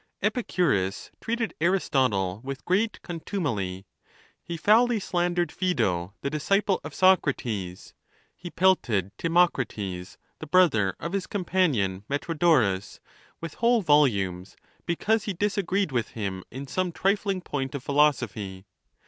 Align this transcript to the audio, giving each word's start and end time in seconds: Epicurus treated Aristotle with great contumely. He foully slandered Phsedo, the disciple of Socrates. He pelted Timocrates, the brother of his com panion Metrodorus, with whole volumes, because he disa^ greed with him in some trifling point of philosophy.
Epicurus 0.23 1.11
treated 1.21 1.53
Aristotle 1.61 2.41
with 2.43 2.65
great 2.65 2.99
contumely. 3.03 3.85
He 4.41 4.57
foully 4.57 4.99
slandered 4.99 5.51
Phsedo, 5.51 6.15
the 6.21 6.29
disciple 6.31 6.81
of 6.83 6.95
Socrates. 6.95 7.93
He 8.35 8.49
pelted 8.49 9.15
Timocrates, 9.19 10.17
the 10.39 10.47
brother 10.47 10.95
of 10.99 11.13
his 11.13 11.27
com 11.27 11.45
panion 11.45 12.03
Metrodorus, 12.09 12.99
with 13.41 13.53
whole 13.61 13.83
volumes, 13.83 14.57
because 14.87 15.25
he 15.25 15.35
disa^ 15.35 15.63
greed 15.63 15.91
with 15.91 16.07
him 16.17 16.43
in 16.49 16.65
some 16.65 16.91
trifling 16.91 17.39
point 17.39 17.75
of 17.75 17.83
philosophy. 17.83 18.65